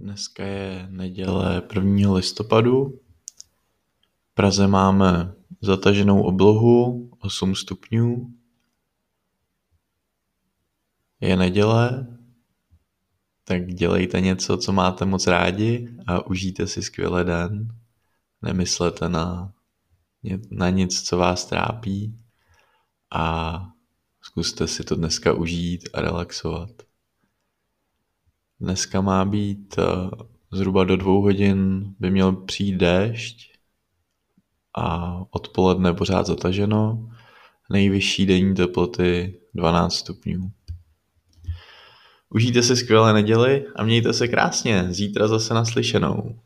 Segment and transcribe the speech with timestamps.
[0.00, 2.12] Dneska je neděle 1.
[2.12, 3.00] listopadu.
[4.30, 8.34] V Praze máme zataženou oblohu 8 stupňů.
[11.20, 12.06] Je neděle,
[13.44, 17.68] tak dělejte něco, co máte moc rádi a užijte si skvěle den.
[18.42, 19.52] Nemyslete na,
[20.50, 22.16] na nic, co vás trápí
[23.10, 23.66] a
[24.22, 26.89] zkuste si to dneska užít a relaxovat.
[28.60, 29.82] Dneska má být eh,
[30.52, 33.50] zhruba do dvou hodin by měl přijít déšť
[34.76, 37.10] a odpoledne pořád zataženo.
[37.70, 40.50] Nejvyšší denní teploty 12 stupňů.
[42.30, 44.86] Užijte si skvělé neděli a mějte se krásně.
[44.90, 46.38] Zítra zase naslyšenou.